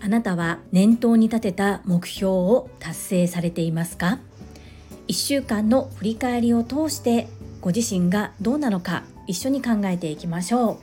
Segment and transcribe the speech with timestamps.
[0.00, 4.18] あなたは念頭に立てた目標を達成されていますか
[5.08, 7.28] ？1週間の振り返りを通して
[7.60, 10.76] ご自身がどうなのか一緒に考えていきましょう。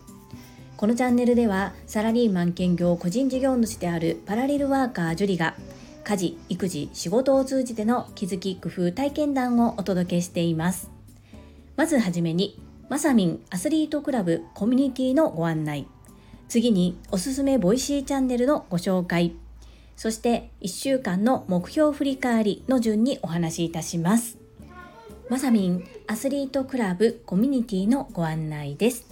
[0.77, 5.55] このチャンネルではサラリーマン兼業個人事業主であるパラレルワーカージュリが
[6.05, 10.89] 家事育児仕事を通じての気づき工夫体験談をお届けしています。
[11.75, 12.59] まずはじめに
[12.89, 15.85] まさみんアスリートクラブコミュニティのご案内。
[16.47, 19.35] 次におすすめ Voicy チャンネルのご紹介。
[19.95, 24.39] そして1週間の目標振り返りの順にお話しいたします。
[25.29, 29.05] まさみんアスリートクラブコミュニティのご案内です。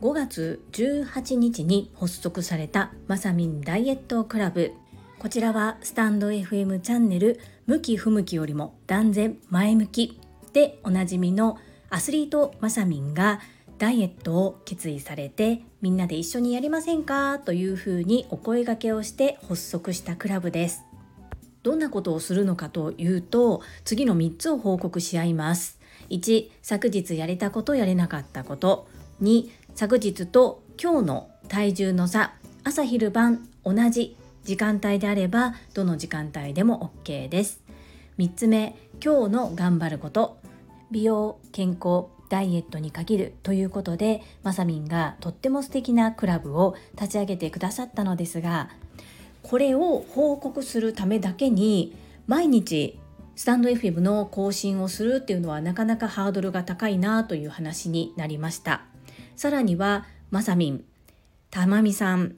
[0.00, 4.72] 5月18日に発足されたまさみんダイエットクラブ。
[5.20, 10.20] こちらはスタンド FM チャンネル向き不向きよりも断然前向き
[10.52, 11.56] でおなじみの
[11.92, 13.38] アスリートまさみんが
[13.76, 20.84] ダイエットを決意されてみんなで一緒にやりませんかというふうにお声掛けをして発足したクラブです。
[21.62, 25.80] どんなことをするのかというと次の3つを報告し合います。
[26.08, 28.88] 1昨日やれたことやれなかったこと。
[29.20, 32.32] 2昨日と今日の体重の差。
[32.64, 37.60] 朝昼晩同じ時間帯であればどの時間帯でも OK です。
[38.16, 40.41] 3つ目今日の頑張ること。
[40.92, 48.68] 美容健康ダイエットに限るということでまさみんがとっても素敵なクラブを立ち上げてくださったのですが
[49.42, 52.98] これを報告するためだけに毎日
[53.36, 58.82] スタンド FM の更新をするっていうのはなかなかハードルが高いなという話になりました。
[59.36, 60.84] さらにはまさみん
[61.50, 62.36] たまみさん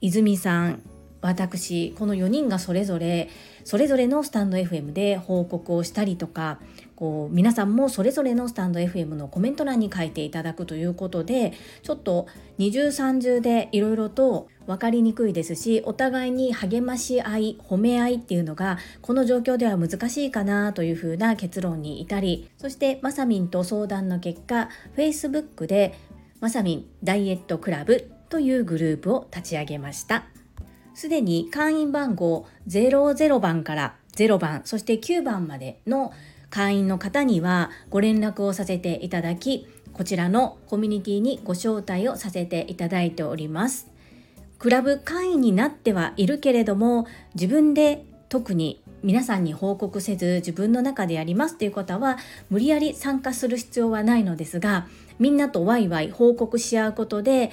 [0.00, 0.82] 泉さん
[1.20, 3.28] 私この4人がそれぞれ
[3.64, 6.58] それぞれのスタンド FM で報告をしたりとか
[7.02, 12.28] こう皆さんもそれぞれのスタンド FM のコメント欄に書いていただくということでちょっと
[12.58, 25.98] 二重三重でいろいろと分かりにくいですしお互いに励まし合い褒め合いっていうのがこの状況では難しいかなというふうな結論に至りそしてまさみんと相談の結果 Facebook で
[26.38, 30.26] まさみんダイエットクラブというグループを立ち上げました。
[30.94, 36.12] すでに会員番号00番から0番そして9番までの
[36.52, 43.88] 会員の方にはご連絡をさせていただきこちらのコミュニティにご招待をさせていただいております。
[44.58, 52.18] クラブ会員になってはいるけれども自分で特に皆さんに報告せず自分の中でやりますという方は
[52.48, 54.86] 無理やり参加する必要はないのですが
[55.18, 57.50] みんなとワイワイ報告し合うことで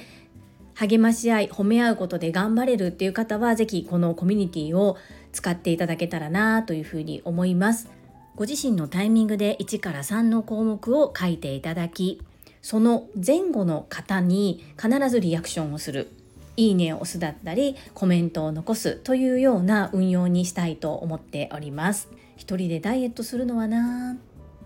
[0.74, 4.96] 励まし合い褒め合うことで頑張れるっていう方は是非このコミュニティを
[5.32, 7.99] 使っていただけたらなというふうに思います。
[8.36, 12.22] ご自身のタイミングで1から3の項目を書いていただき
[12.62, 16.10] その前後の方に必ずリアクションをする。
[16.56, 22.08] いいねを押すだったりコメントを残すというような運用にしたいと思っております。
[22.36, 24.16] 一人でダイエットするのはな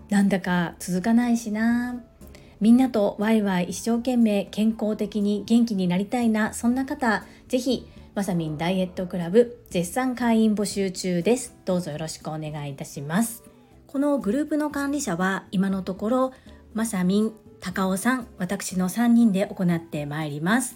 [0.09, 2.01] なんだか続かないしな。
[2.59, 6.53] みんなとワイワイ一生懸命健康的に元気になりたいな。
[6.53, 11.55] そんな方ぜひまさみんダイエットクラブ絶賛会員募集中です。
[11.63, 13.54] どうぞよろしくお願いいたします。
[13.95, 16.33] このグループの管理者は今のところ
[16.73, 20.75] まさみん高尾さん私の3人で行ってまいります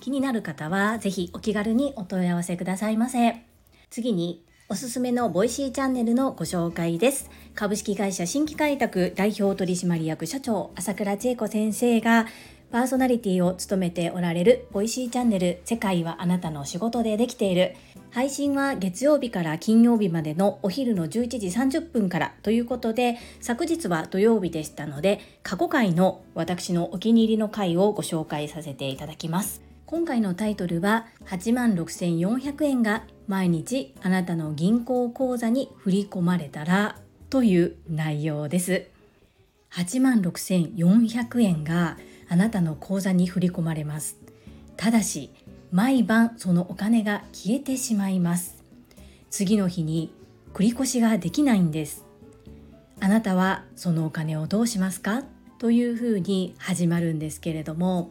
[0.00, 3.42] 気になる方はぜひお気軽にお問い合わせくださいませ
[3.88, 7.30] 次におすすめの Voicy チャンネルのご紹介です。
[7.54, 12.26] 株式会社新規開拓代表取締役社長朝倉千恵子先生が
[12.70, 17.74] パーソナリティを務めておられる Voicy チャンネル世界はあなたの仕事でできている。
[18.10, 29.62] 配信は月曜日から金曜日までのお昼の11時30分からということで昨日は土曜日でしたので過去回の私のお気に入りの回をご紹介させていただきます。
[29.86, 36.98] 今回のタイトルは8万6400円が毎日あなたの銀行口座に振り込まれたら
[37.30, 38.88] という内容です。
[39.72, 41.96] 8万6400円が
[42.28, 44.16] あなたの口座に振り込まれます。
[44.76, 45.30] ただし
[45.70, 48.62] 毎晩そのお金が消えてしまいます。
[49.30, 50.12] 次の日に
[50.54, 52.04] 繰り越しができないんです。
[53.00, 55.24] あなたはそのお金をどうしますか？
[55.58, 58.10] というふうに始まるんですけれども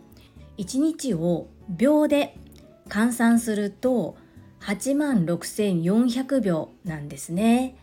[0.58, 2.38] 1日を秒で
[2.90, 4.18] 換算すると
[4.62, 7.76] 8万6400秒なんですね。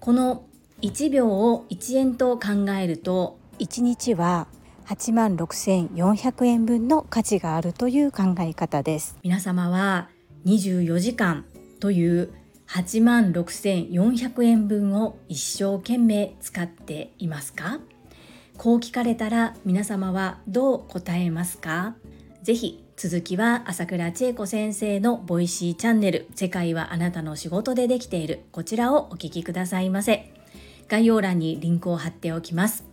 [0.00, 0.44] この
[0.82, 4.48] 1秒を1円と考えると1日は
[4.86, 9.16] 8万6400円分の価値があるという考え方です。
[9.22, 10.08] 皆様は
[10.46, 11.46] 24時間
[11.80, 12.32] という
[12.68, 17.80] 8万6400円分を一生懸命使っていますか？
[18.56, 21.96] こう聞かれたら皆様はどう答えますか？
[22.42, 26.28] ぜひ続きは朝倉千恵子先生の Voicy チャンネル。
[26.34, 28.44] 世界はあなたの仕事でできている。
[28.52, 30.32] こちらをお聞きくださいませ。
[30.88, 32.84] 概要欄にリンクを貼っておきます。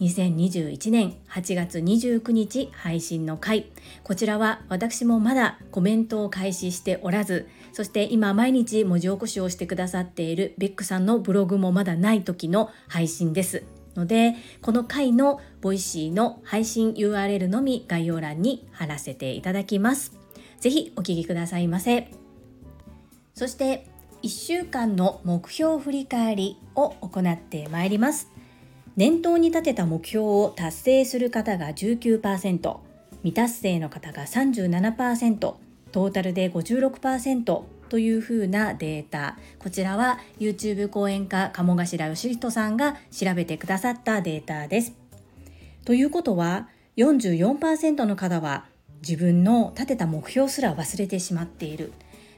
[0.00, 3.70] 2021年8月29日配信の回
[4.02, 13.64] こちらは私もまだコメントを開始しておらずそして今毎日文字起こしをしてくださっているベックさんのブログもまだない時の配信です
[13.94, 20.16] のでこの回の Voicy の配信 URL のみ概要欄に貼らせていただきます。
[20.60, 22.10] ぜひお聞きくださいませ。
[23.34, 23.86] そして
[24.22, 28.28] 1週間の目標振り返りを行ってまいります。
[28.96, 32.78] 年頭に立てた目標を達成する方が19%、
[33.22, 39.36] 未達成の方が37%、トータルで56%というふうなデータ。
[39.58, 44.94] こちらは YouTube 講演家鴨頭嘉人さんが調べてくださったデータです。
[45.84, 48.66] ということは44%の方は
[49.02, 51.92] 自分の立てた目標すら忘れてしまっている。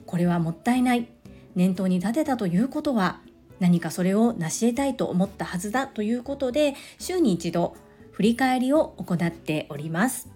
[0.07, 1.07] これはもったいない。
[1.55, 3.21] 念頭に立てたということは
[3.61, 7.77] 何かそれを成し得たいと思ったはずだということで週に一度
[8.11, 10.29] 振り返りを行っております。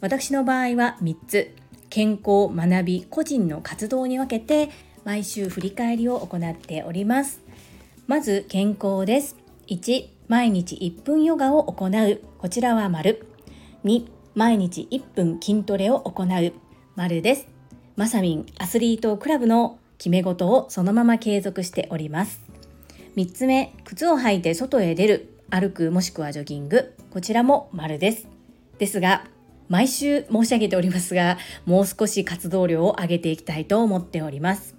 [0.00, 1.54] 私の場合は3つ。
[1.90, 4.68] 健康学び個人の活動に分けて
[5.04, 7.40] 毎週振り返りを行っております。
[8.06, 9.36] まず健康です。
[9.68, 12.20] 1毎日1分ヨガを行う。
[12.38, 13.26] こちらは丸。
[13.84, 16.52] 2毎日1分筋トレを行う。
[16.96, 17.46] 丸です。
[17.96, 22.43] まさみんアスリートクラブの決め事をそのまま継続しております。
[23.16, 28.26] 3つ目靴を履いて外へ出る歩くもしくはジョギングこちらも丸です
[28.78, 29.24] ですが
[29.68, 34.76] 毎週申し上げておりますが、もう少し活動量を上げていきたいと思っております。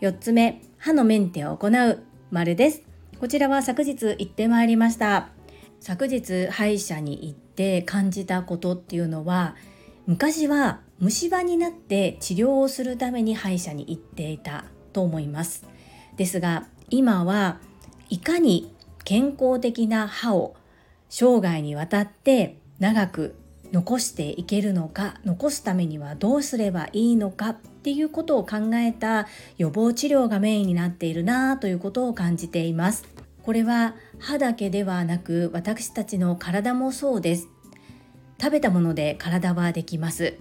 [0.00, 2.82] 4つ目、歯のメンテを行う、丸です。
[3.18, 5.30] こちらは昨日行ってまいりました。
[5.80, 9.56] 昨日歯医者に行って感じたことっていうのは、
[10.06, 15.64] 昔は虫歯になって治療をするために歯医者に行っていたと思います。
[16.16, 17.60] ですが、今は
[18.10, 18.72] いかに
[19.04, 20.54] 健康的な歯を
[21.08, 23.34] 生涯にわたって長く
[23.72, 29.26] 残していけるのか残すためにはどうすればいいのかっていうことを考えた
[29.58, 33.04] 予防治療がメインになっているなということを感じています。
[33.42, 37.48] これは歯だけではなく私たちの体もそうです。
[38.40, 40.38] 食べたもので体はできます。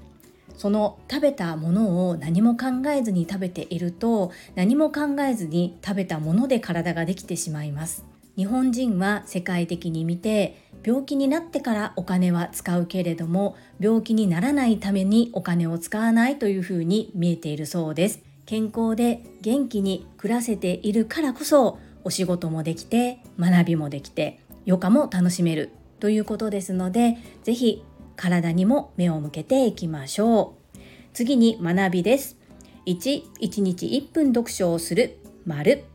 [0.58, 8.04] その食べたものを何も考えずに食べていると何も考えずに食べたもので体ができてしまいます。
[8.36, 18.20] 日本人は世界的に見て病気になってからお金は使うけれども病気にならないためにお金を使わないというふうに見えているそうです。
[18.46, 27.84] 健康で元気に暮らせているからこそお仕事もできて学びもできて余暇も楽しめるということですので是非
[28.18, 30.78] 体にも目を向けていきましょう。
[31.14, 32.38] 次に学びです。
[32.86, 35.86] 1、1日1分読書をする、丸。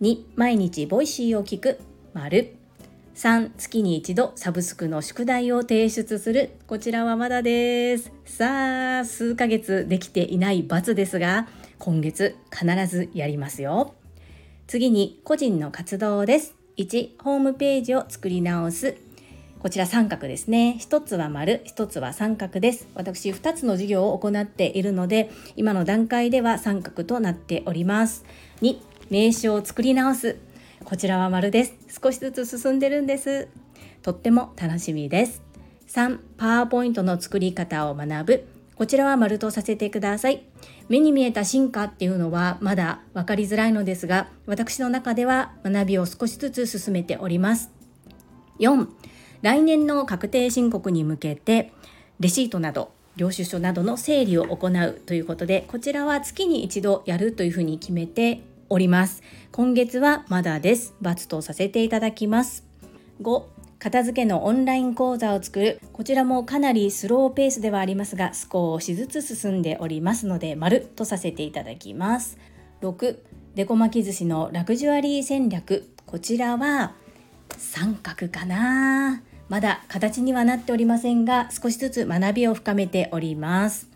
[0.00, 1.80] 2、毎日 Voicy を聞く、
[2.14, 2.54] 丸。
[3.14, 6.50] 3、月に一度サブスクの宿題を提出する。
[6.66, 8.10] こちらはまだです。
[8.24, 11.46] さあ数ヶ月できていない罰ですが
[11.78, 13.94] 今月必ずやりますよ。
[14.66, 16.54] 次に個人の活動です。
[16.78, 18.96] 1ホームページを作り直す。
[19.62, 20.76] こちら三角ですね。
[20.80, 22.88] 一つは丸一つは三角です。
[22.96, 28.24] 私2つの授業を行っているので今の段階では三角となっております。
[28.62, 30.36] 2名刺を作り直す。
[30.84, 31.74] こちらは丸です。
[32.02, 33.46] 少しずつ進んでるんです。
[34.02, 35.44] とっても楽しみです。
[35.86, 38.48] 3パワーポイントの作り方を学ぶ。
[38.74, 40.42] こちらは丸とさせてください。
[40.88, 47.70] 目に見えた進化っていうのはまだ分かりづらいのですが私の中では学びを少しずつ進めております。
[48.58, 48.88] 4
[49.42, 51.72] 来年の確定申告に向けて
[52.20, 58.40] レシートなど領収書などの整理を行うということでこちらは月に一度やるというふうに決めて
[58.72, 59.22] おります。
[59.50, 60.94] 今月はまだです。
[61.02, 62.64] ×とさせていただきます。
[63.20, 63.44] 5、
[63.78, 65.80] 片付けのオンライン講座を作る。
[65.92, 72.38] こちらもかなりスローペースではありますが、少しずつ進んでおりますので、丸とさせていただきます。
[72.80, 73.18] 6、
[73.56, 75.90] デコ巻き寿司のラグジュアリー戦略。
[76.06, 76.94] こちらは
[77.58, 79.22] 三角かな
[79.52, 83.86] まだ形にはなっておりませんが、少しずつ学びを深めております。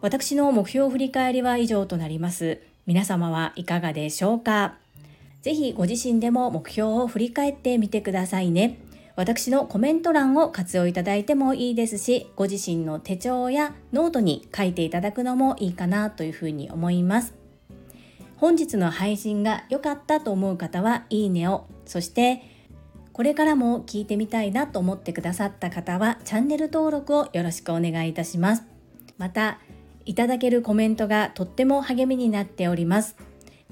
[0.00, 2.62] 私の目標振り返りは以上となります。
[2.86, 4.76] 皆様はいかがでしょうか？
[5.42, 8.78] ぜひご自身でも目標を振り返ってみてくださいね。
[9.14, 17.34] 私のコメント欄を活用いただいてもいいですし、ご自身の手帳やノートに書いていただくのもいいかなというふうに思います。
[18.38, 22.42] 本日の配信が良かったと思う方はいいねを、そして
[23.18, 28.62] これからも聞いてみたいなと思ってくださった方はチャンネル登録をよろしくお願いいたします。
[29.16, 29.58] また
[30.04, 33.16] いただけるコメントがとっても励みになっております。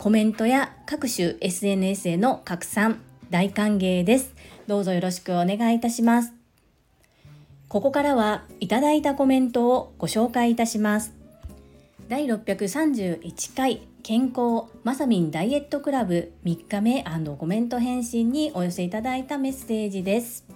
[0.01, 3.01] コメントや各種 SNS への拡散
[3.31, 4.35] 大歓迎です。
[4.67, 6.33] どうぞよろしくお願いいたします。
[7.69, 11.15] ここからはいただいたコメントをご紹介いたします。
[12.09, 17.05] 第631回健康まさみんダイエットクラブ3日目
[17.37, 20.47] コメント返信にお寄せいただいたメッセージです。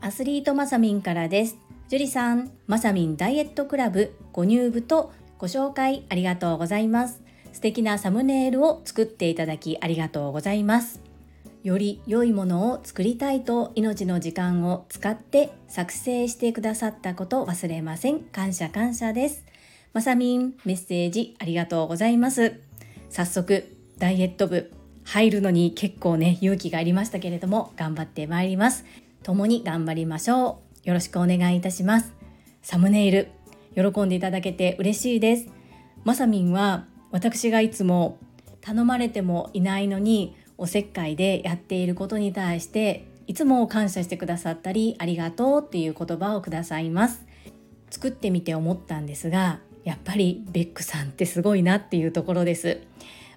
[0.00, 1.56] アスリートまさみんからです。
[1.88, 7.20] 樹里さんまさみんダイエットクラブご入部とご紹介ありがとうございます。
[7.52, 11.00] 素敵なサムネイルを作っていただきありがとうございます。
[11.64, 18.20] より良いものを作りたいと命の時間を使って作成してくださったこと忘れません。
[18.20, 19.44] 感謝感謝です。
[19.92, 22.60] まさみんメッセージありがとうございます。
[23.12, 24.72] 早速ダイエット部
[25.04, 28.86] 入るのに結構ね勇気がありましたけれども頑張ってまいります。
[29.22, 30.88] 共に頑張りましょう。
[30.88, 32.14] よろしくお願いいたします。
[32.62, 33.28] サムネイル
[33.74, 35.48] 喜んでいただけて嬉しいです。
[36.04, 38.16] まさみんは私がいつも
[38.62, 47.26] 頼まれてもいないのにおせっかいでやっていることに対していつも感謝してくださったりありがとうっていう言葉をくださいます。
[47.90, 52.80] 作ってみて思ったんですがやっぱりベックさんってすごいなっていうところです。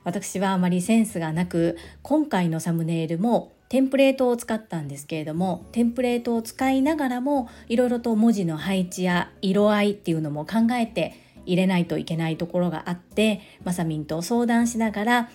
[0.03, 11.15] 私はあまりセンスがなく今回のサムネイルもテンプレートを使ったんですけれどもテンプレートを使いながらもいろいろと文字の配置や色合いっていうのも考えて
[11.47, 15.29] 入れないといけないところがあってまさみんと相談しながら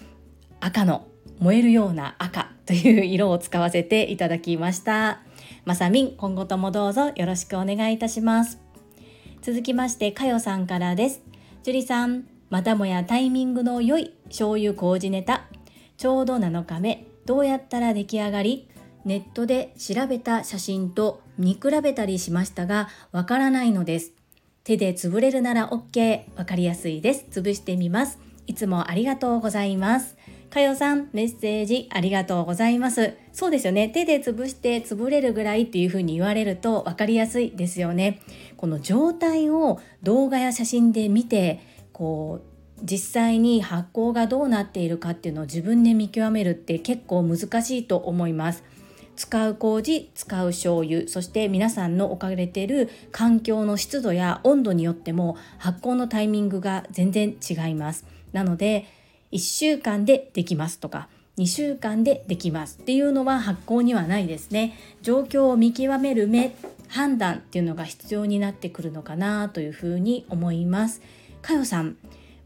[0.60, 1.08] 赤の
[1.40, 5.20] 燃えるような赤という色を使わせていただきました。
[5.64, 8.69] まさみん今後ともどうぞよろしくお願いいたします。
[9.42, 11.22] 続きましてかよさんからです。
[11.62, 15.46] 樹里さんまたもやタイミングの良い醤油麹ネタ。
[15.96, 17.06] ちょうど7日目。
[17.24, 18.68] どうやったら出来上がり？
[19.04, 24.12] ネットで調べた写真と見比べたりしましたがわからないのです。
[24.62, 27.24] 手で潰れるなら OK わかりやすいです。
[27.30, 28.18] 潰してみます。
[28.46, 30.18] いつもありがとうございます。
[30.50, 33.14] かよさん、メッセージありがとうございます。
[33.32, 33.88] そうですよね。
[33.88, 38.20] 手で潰して潰れるぐらいっていう風に言われると分かりやすいですよね。
[38.56, 41.60] この状態を動画や写真で見て、
[41.92, 48.64] こう、実際に発酵がどうなっているかっていうのを自分で見極めるって結構難しいと思います。
[49.20, 58.86] 使う麹使う醤油そして皆さんの置かれている環境の湿度や温度によっても発酵のタイミングが全然違いますなので
[59.32, 64.76] 1週間でできますとか2週間でできますっていうのは発行にはないですね。
[65.02, 66.54] 状況を見極める目
[66.88, 71.00] 判断っていうのが必要になってくるのかなというふうに思います。
[71.40, 71.96] かよさん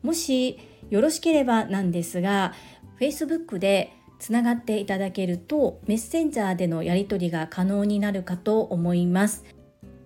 [0.03, 0.59] もし
[0.91, 2.53] よろしければなんですが
[3.01, 9.45] Facebook でつながっていただけるとメッセンジャーでのやり取りが可能になるかと思います。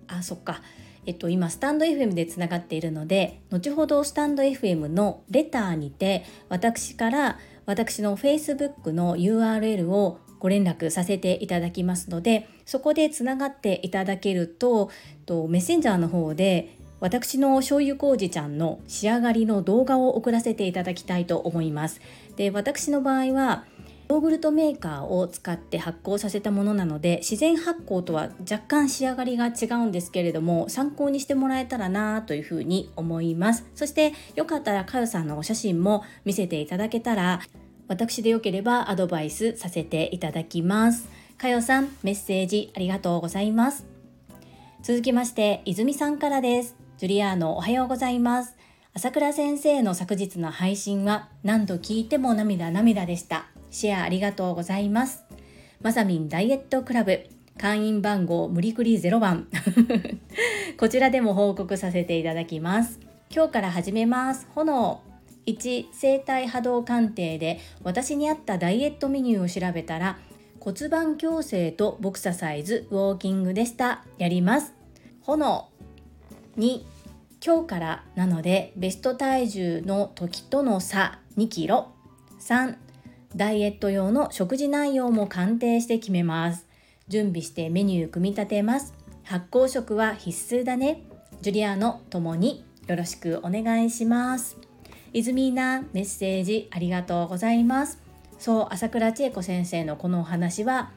[0.07, 0.61] あそっか。
[1.05, 7.39] えっと、今スタンド FM でつながっているので後ほどスタンド FM のレターにて私から
[7.69, 14.89] 私の Facebook の URL をご連絡させていただきますのでそこでつながっていただけると
[15.27, 22.01] とメッセンジャーの方で私の醤油麹ちゃんの仕上がりの動画を送らせていただきたいと思います。
[22.37, 23.65] で私の場合は
[24.09, 33.67] ヨーグルトメーカーを使って発酵させたものなので自然発酵とは若干仕上がりが違うんですけれども参考にしてもらえたらなというふうに思います。
[33.75, 37.39] そしてよかったらかよさんのお写真も見せていただけたら
[37.87, 41.07] 私でよければアドバイスさせていただきます。
[41.37, 43.85] かよさんメッセージありがとうございます。
[44.81, 46.75] 続きまして泉さんからです。
[46.97, 48.57] ジュリアーノおはようございます。
[48.95, 53.45] 朝倉先生の昨日の配信は何度聞いても涙涙でした。
[53.71, 55.25] シェアありがとうございます。
[55.81, 57.25] まさみんダイエットクラブ。
[57.57, 59.47] 会員番号無理くり0番。
[60.79, 62.99] こちらでも報告させていただきます。
[63.29, 64.47] 今日から始めます。
[64.55, 65.01] 炎。
[65.45, 70.19] 1生体波動鑑定で私に合ったダイエットメニューを調べたら
[70.59, 74.05] 骨盤矯正とボクササイズウォーキングでした。
[74.17, 74.73] やります。
[75.21, 75.67] 炎。
[76.57, 76.81] 2
[77.45, 81.89] 今日からなのでベスト体重の時との差2キロ。
[82.39, 82.75] 3
[83.35, 86.65] ダイエット用の食事内容も鑑定して決めます。
[87.07, 88.93] 準備してメニュー組み立てます。
[89.23, 91.03] 発酵食は必須だね。
[91.41, 94.57] ジュリアのともによろしくお願いします。
[95.13, 97.99] イズミーナメッセージありがとうございます。
[98.39, 100.91] そう、朝倉千恵子先生のこのお話は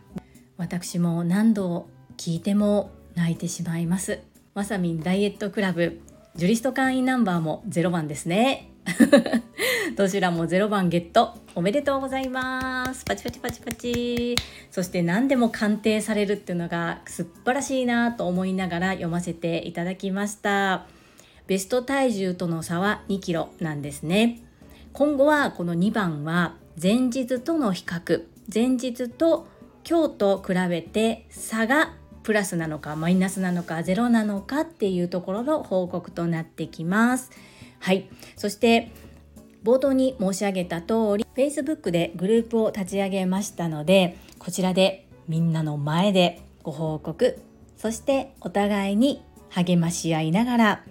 [0.57, 4.21] 私も何度聞いても泣いてしまいます。
[4.55, 6.01] まさみんダイエットクラブ
[6.37, 8.72] ジュリスト会員ナンバーも0番ですね。
[9.97, 11.39] どちらも0番ゲット。
[11.55, 13.05] おめでとうございます。
[13.05, 14.37] パチパチパチパチ。
[14.71, 20.87] そして何でも鑑定されるっていうのが素晴らしいなと思いながら読ませていただきました。
[21.47, 24.41] ベスト体重との差は2キロなんですね。
[24.93, 28.25] 今後はこの2番は前日との比較。
[28.53, 29.47] 前日と
[29.89, 37.31] 今日と比べて差がプラスなのかマイナスなのかゼロなのかっていうところの報告となってきます。
[37.83, 38.09] はい。
[38.37, 38.93] そして
[39.65, 47.41] 冒頭に申し上げた通り Facebook でグループを立ち上げましたのでこちらでみんなの前でご報告
[47.77, 49.21] そしてお互いに
[49.51, 50.85] 励まし合いながら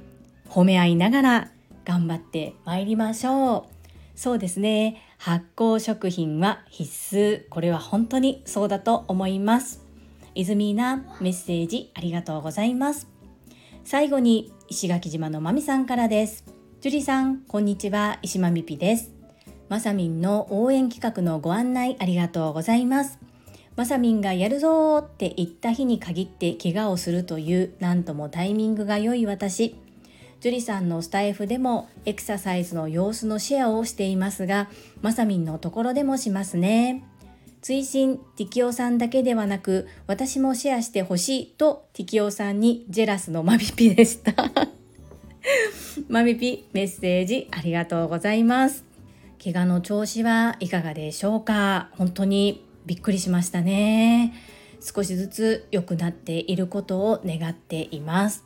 [0.49, 1.51] 褒め合いながら
[1.85, 4.19] 頑張ってまいりましょう。
[4.19, 5.01] そうですね。
[5.17, 7.47] 発酵食品は必須。
[7.49, 9.81] これは本当にそうだと思います。
[10.35, 13.07] 泉なメッセージありがとうございます。
[13.85, 16.50] 最後に石垣島のまみさんからです。
[16.81, 18.17] 樹里さんこんにちは。
[18.23, 19.11] 石まみぴです。
[19.69, 23.19] まさみんの応援企画のご案内ありがとうございます。
[23.75, 29.75] まさみんがやるぞーって言った日に限って怪我をするというなんともタイミングが良い私。
[30.39, 34.67] 樹里さんのスタイフでもエクササイズの様子のシェアをしていますが
[35.03, 37.03] まさみんのところでもしますね。
[37.61, 44.33] 追伸ティキオさんだけではなく私もシェアしてほしいとティキオさんにジェラスのマビピでした。
[46.07, 48.85] マミピメッセージありがとうございます。
[49.43, 51.89] 怪我の調子はいかがでしょうか？
[51.93, 54.33] 本当にびっくりしましたね。
[54.81, 58.43] 少しずつ良くなっていることを願っています。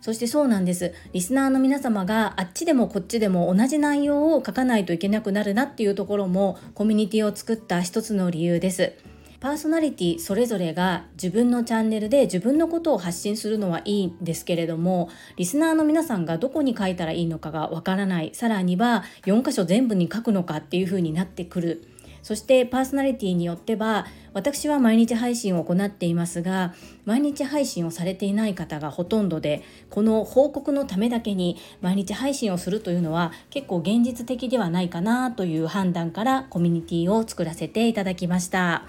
[0.00, 0.94] そしてそうなんです。
[1.12, 8.92] リスナーの皆様があっちでもこっちでも同じ内容を書かないといけなくなるなっていうところもコミュニティを作った一つの理由です。
[9.40, 18.30] パーソナリティそれぞれが自分のチャンネルで自分のことを発信するのはいいんですけれどもリスナーの皆さんがどこに書いたらいいのかがわからない。
[18.34, 21.88] さらには4箇所全部に書くのかっていうふうになってくる。
[22.22, 38.82] そしてパーソナリティによっては私は毎日配信を行っていますが毎日配信をされていない方がほとんどでこの報告のためだけに毎日配信をするというのは結構現実的ではないかなという判断からコミュニティを作らせていただきました。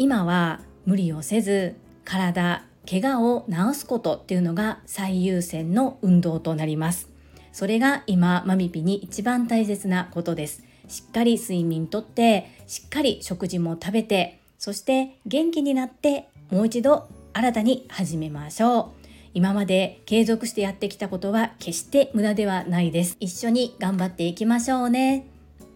[0.00, 7.10] 今は無理をせず体怪我を治すことっていうのが最優先の運動となります。
[7.52, 10.64] それが今マミピに一番大切なことです。
[10.88, 19.06] しっかり睡眠とってしっかり食事も食べてそして元気になってもう一度新たに始めましょう。
[19.34, 23.18] 今まで継続してやってきたことは決して無駄ではないです。
[23.20, 25.26] 一緒に頑張っていきましょうね。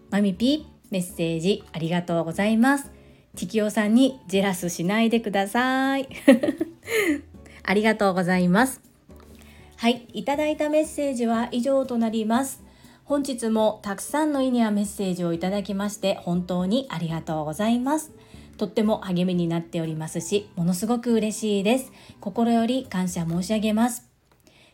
[0.08, 2.93] マミピメッセージありがとうございます。
[3.36, 6.08] チキオさんにジェラスしないでください
[7.62, 8.80] ありがとうございます
[9.76, 12.64] はいいただいたメッセージは以上となります
[13.04, 18.12] 本日もたくさんの意味やメッセージをいただきまして本当にありがとうございます。
[18.56, 21.92] とっても励みになっておりますし、ものすごく嬉しいです。
[22.20, 24.08] 心より感謝申し上げます。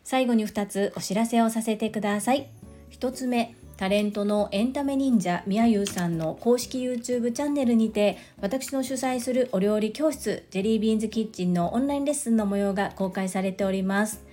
[0.03, 2.49] 最後に2つお知らせをさせてください。
[2.91, 14.23] 1つ目、タレントのエンタメ忍者みやゆうさんの公式 YouTube チャンネルにて私の主催するお料理教室ジェリービーンズキッチンのオンラインレッスンの模様が公開されております。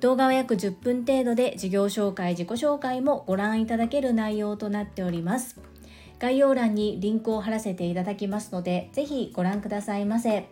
[0.00, 5.58] 動画は約10分程度で事業紹介自己紹介もご覧いただける内容となっております。
[6.18, 10.50] 概要欄にリンクを貼らせていただきますのでぜひご覧くださいませ。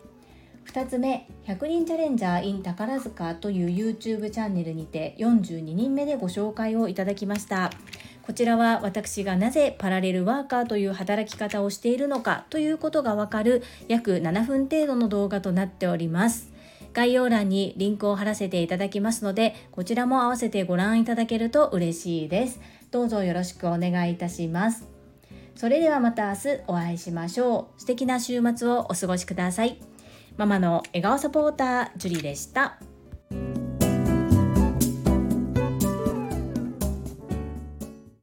[0.64, 7.70] 2つ目100人チャレンジャー in 宝塚という YouTube チャンネルにて42人目でご紹介をいただきました。
[8.29, 16.53] こちらは私がなぜパラレルワーカーという働き方をしているのかということがわかる約7分程度の動画となっております
[16.93, 22.61] 概要欄にリンクを貼らせていただきますので、こちらも合わせてご覧いただけると嬉しいです。
[22.91, 24.88] どうぞよろしくお願いいたします。
[25.55, 27.81] それではまた明日お会いしましょう。
[27.81, 29.79] 素敵な週末をお過ごしください。
[30.37, 32.79] ママの笑顔サポーター、ジュリでした。